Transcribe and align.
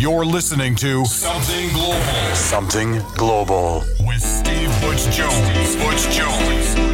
You're 0.00 0.24
listening 0.24 0.76
to 0.76 1.04
Something 1.04 1.68
Global. 1.74 2.34
Something 2.34 3.02
Global 3.18 3.84
with 4.00 4.22
Steve 4.22 4.70
Butch 4.80 5.04
Jones. 5.14 5.76
Butch 5.76 6.08
Jones. 6.16 6.89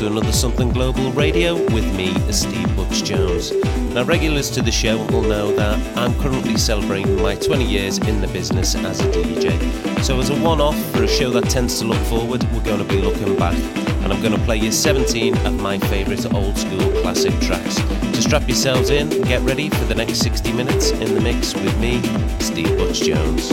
To 0.00 0.06
another 0.06 0.32
Something 0.32 0.70
Global 0.70 1.12
Radio 1.12 1.56
with 1.74 1.84
me, 1.94 2.14
Steve 2.32 2.74
Butch 2.74 3.04
Jones. 3.04 3.52
Now, 3.92 4.02
regulars 4.02 4.48
to 4.52 4.62
the 4.62 4.72
show 4.72 4.96
will 5.08 5.20
know 5.20 5.54
that 5.56 5.98
I'm 5.98 6.18
currently 6.18 6.56
celebrating 6.56 7.20
my 7.20 7.34
20 7.34 7.66
years 7.66 7.98
in 7.98 8.22
the 8.22 8.28
business 8.28 8.74
as 8.74 9.00
a 9.00 9.10
DJ. 9.10 10.02
So, 10.02 10.18
as 10.18 10.30
a 10.30 10.34
one 10.40 10.58
off 10.58 10.80
for 10.92 11.02
a 11.02 11.08
show 11.08 11.28
that 11.32 11.50
tends 11.50 11.78
to 11.80 11.84
look 11.84 12.02
forward, 12.06 12.42
we're 12.44 12.64
going 12.64 12.78
to 12.78 12.84
be 12.84 13.02
looking 13.02 13.36
back. 13.36 13.58
And 14.02 14.10
I'm 14.10 14.22
going 14.22 14.32
to 14.32 14.42
play 14.46 14.56
you 14.56 14.72
17 14.72 15.36
of 15.46 15.60
my 15.60 15.78
favourite 15.78 16.32
old 16.32 16.56
school 16.56 17.02
classic 17.02 17.38
tracks. 17.40 17.76
So, 18.14 18.20
strap 18.20 18.48
yourselves 18.48 18.88
in, 18.88 19.10
get 19.24 19.42
ready 19.42 19.68
for 19.68 19.84
the 19.84 19.94
next 19.94 20.20
60 20.20 20.50
minutes 20.54 20.92
in 20.92 21.14
the 21.14 21.20
mix 21.20 21.52
with 21.52 21.78
me, 21.78 22.00
Steve 22.38 22.74
Butch 22.78 23.02
Jones. 23.02 23.50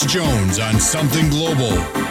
Jones 0.00 0.58
on 0.58 0.80
Something 0.80 1.28
Global. 1.28 2.01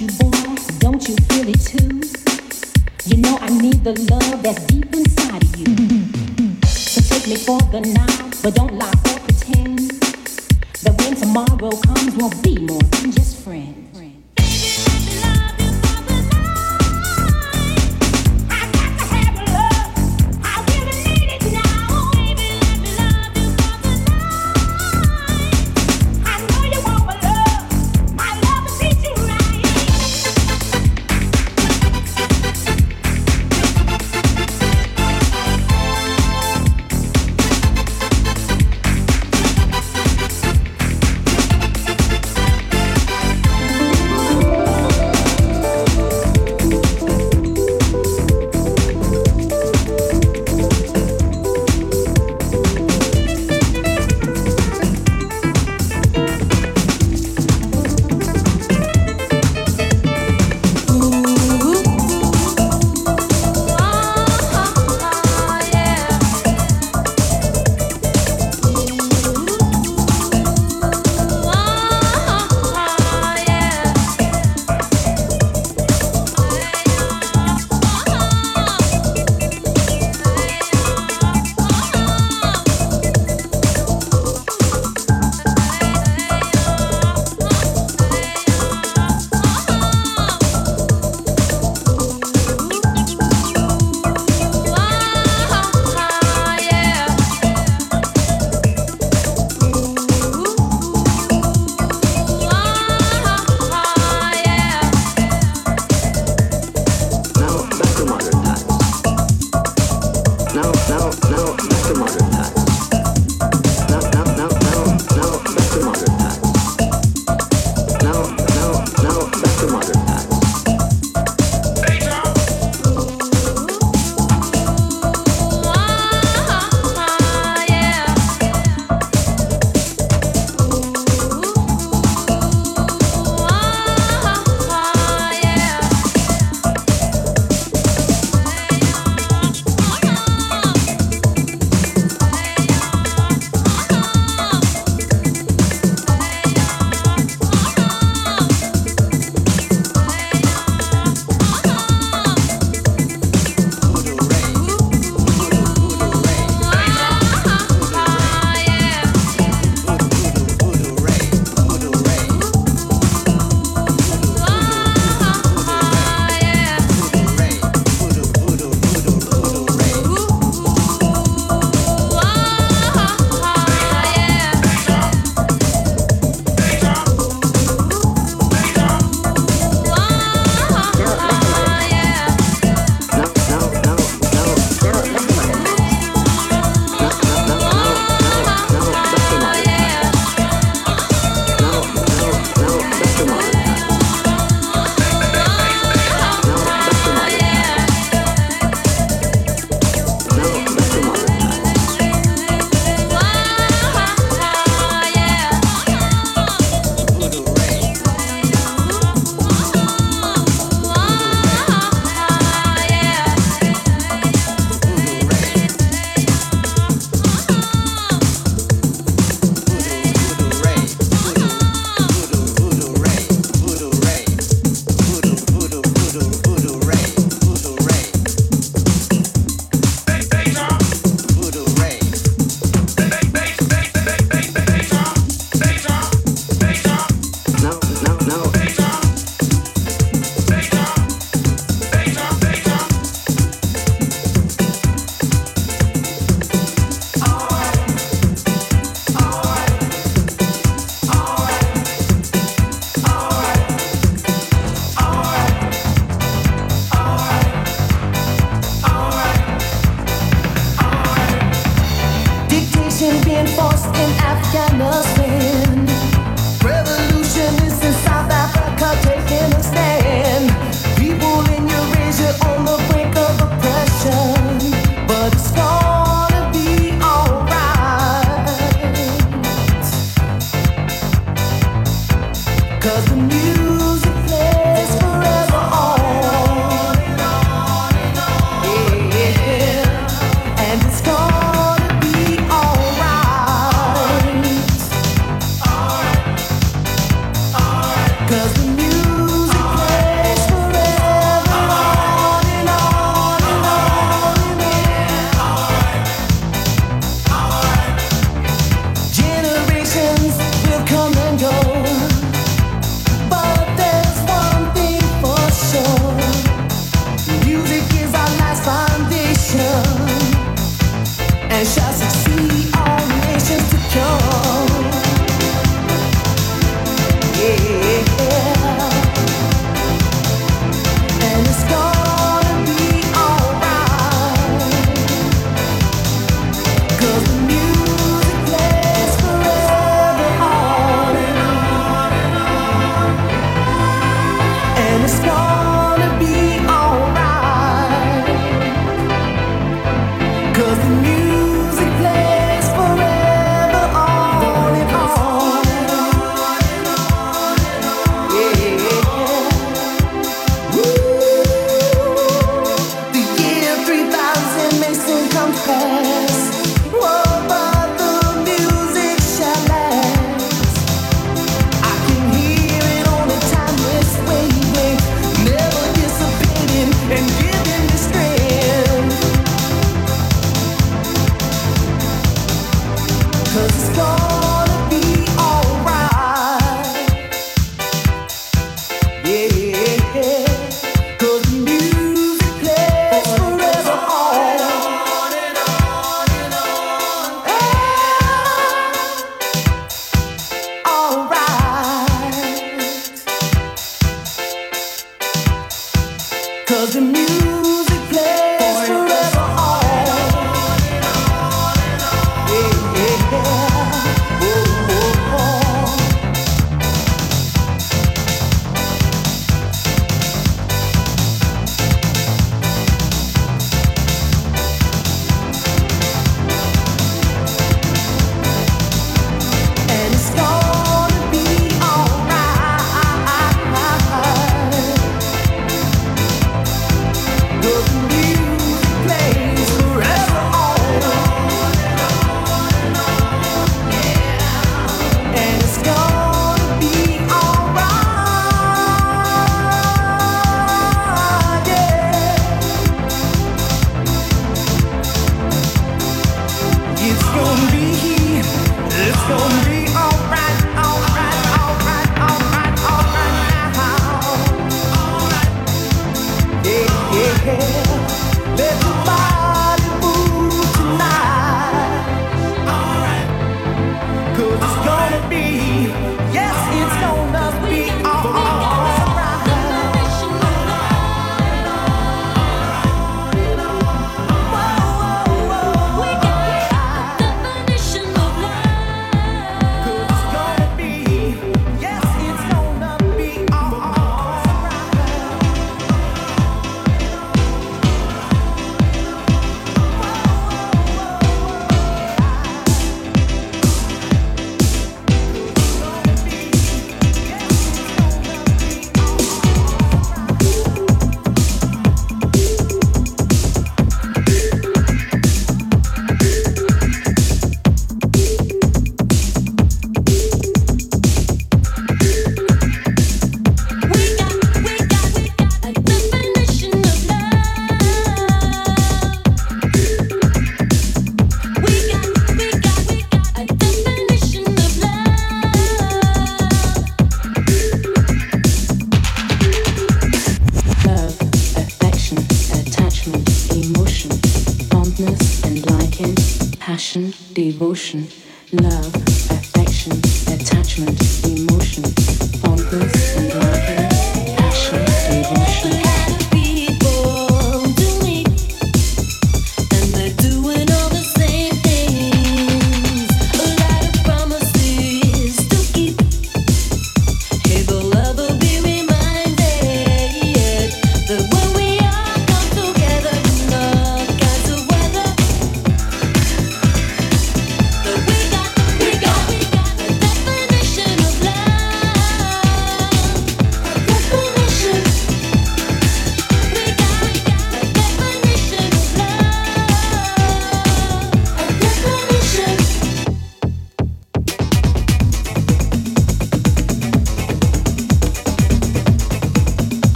you 0.00 0.06
want? 0.20 0.80
Don't 0.80 1.06
you 1.06 1.14
feel 1.28 1.46
it 1.46 1.60
too? 1.60 2.00
You 3.04 3.20
know 3.20 3.36
I 3.38 3.48
need 3.50 3.84
the 3.84 3.92
love 4.10 4.42
that's 4.42 4.64
deep 4.64 4.86
inside 4.94 5.42
of 5.42 5.56
you. 5.58 5.66
so 6.64 7.02
take 7.02 7.28
me 7.28 7.36
for 7.36 7.60
the 7.70 7.80
night, 7.80 8.38
but 8.42 8.54
don't 8.54 8.74
lie 8.78 8.88
or 8.88 9.20
pretend 9.20 9.90
that 10.84 10.94
when 11.00 11.16
tomorrow 11.16 11.70
comes 11.82 12.16
we'll 12.16 12.30
be. 12.42 12.49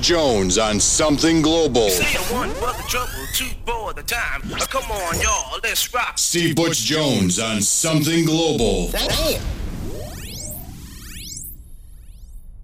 Jones 0.00 0.58
on 0.58 0.80
Something 0.80 1.42
Global. 1.42 1.90
Say 1.90 2.34
one 2.34 2.50
for 2.50 2.72
the 2.72 2.84
trouble, 2.88 3.12
two 3.34 3.48
for 3.66 3.92
the 3.92 4.02
time. 4.02 4.42
Come 4.68 4.90
on, 4.90 5.20
y'all, 5.20 5.58
let's 5.62 5.92
rock. 5.92 6.18
Steve 6.18 6.56
Butch 6.56 6.78
Jones 6.78 7.38
on 7.38 7.60
Something 7.60 8.24
Global. 8.24 8.90
Damn. 8.90 9.57